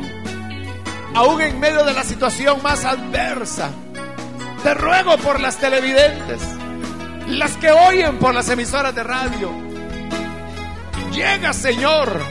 [1.13, 3.71] aún en medio de la situación más adversa.
[4.63, 6.41] Te ruego por las televidentes,
[7.27, 9.51] las que oyen por las emisoras de radio.
[11.11, 12.21] Llega, Señor,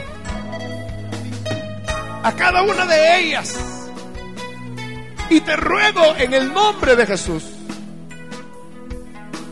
[2.23, 3.57] a cada una de ellas.
[5.29, 7.43] Y te ruego en el nombre de Jesús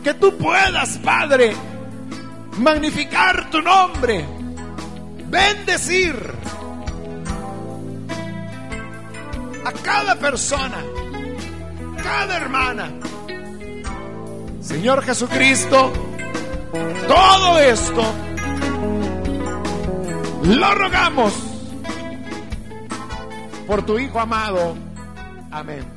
[0.04, 1.54] que tú puedas, Padre,
[2.58, 4.24] magnificar tu nombre,
[5.28, 6.34] bendecir
[9.64, 10.82] a cada persona,
[12.02, 12.92] cada hermana.
[14.60, 15.92] Señor Jesucristo,
[17.08, 18.02] todo esto
[20.44, 21.32] lo rogamos
[23.66, 24.74] por tu Hijo amado.
[25.50, 25.93] Amén.